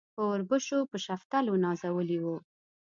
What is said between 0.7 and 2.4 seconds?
په شفتلو نازولي وو.